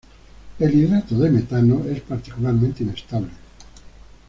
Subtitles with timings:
[0.57, 3.29] El hidrato de metano es particularmente inestable.